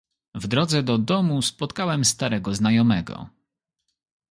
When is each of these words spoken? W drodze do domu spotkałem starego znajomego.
W 0.35 0.47
drodze 0.47 0.83
do 0.83 0.97
domu 0.97 1.41
spotkałem 1.41 2.05
starego 2.05 2.55
znajomego. 2.55 3.29